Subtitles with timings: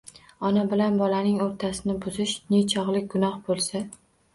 [0.47, 3.89] Ona bilan bolaning o‘rtasini buzish nechog‘lik gunoh bo‘lsa